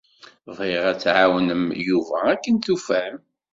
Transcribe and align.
Bɣiɣ 0.55 0.83
ad 0.91 0.99
tɛawnem 1.03 1.65
Yuba 1.87 2.17
akken 2.33 2.55
tufam. 2.65 3.15